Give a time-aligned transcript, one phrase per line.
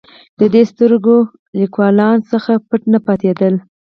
[0.39, 1.23] د دې سترګور
[1.59, 3.53] لیکوالانو څخه پټ نه پاتېدل.